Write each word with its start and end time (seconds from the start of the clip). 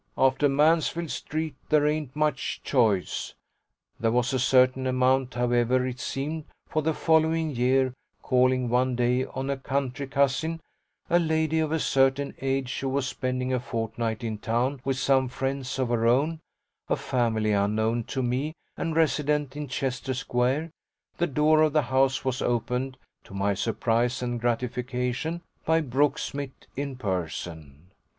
After 0.17 0.49
Mansfield 0.49 1.11
Street 1.11 1.53
there 1.69 1.85
ain't 1.85 2.15
much 2.15 2.63
choice." 2.63 3.35
There 3.99 4.09
was 4.11 4.33
a 4.33 4.39
certain 4.39 4.87
amount, 4.87 5.35
however, 5.35 5.85
it 5.85 5.99
seemed; 5.99 6.45
for 6.67 6.81
the 6.81 6.95
following 6.95 7.51
year, 7.51 7.93
calling 8.23 8.67
one 8.67 8.95
day 8.95 9.25
on 9.25 9.51
a 9.51 9.57
country 9.57 10.07
cousin, 10.07 10.59
a 11.07 11.19
lady 11.19 11.59
of 11.59 11.71
a 11.71 11.77
certain 11.79 12.33
age 12.41 12.79
who 12.79 12.89
was 12.89 13.07
spending 13.07 13.53
a 13.53 13.59
fortnight 13.59 14.23
in 14.23 14.39
town 14.39 14.81
with 14.83 14.97
some 14.97 15.27
friends 15.29 15.77
of 15.77 15.89
her 15.89 16.07
own, 16.07 16.39
a 16.89 16.95
family 16.95 17.51
unknown 17.51 18.03
to 18.05 18.23
me 18.23 18.55
and 18.75 18.95
resident 18.95 19.55
in 19.55 19.67
Chester 19.67 20.15
Square, 20.15 20.71
the 21.19 21.27
door 21.27 21.61
of 21.61 21.73
the 21.73 21.81
house 21.93 22.25
was 22.25 22.41
opened, 22.41 22.97
to 23.23 23.35
my 23.35 23.53
surprise 23.53 24.23
and 24.23 24.41
gratification, 24.41 25.43
by 25.63 25.79
Brooksmith 25.79 26.65
in 26.75 26.95
person. 26.95 27.91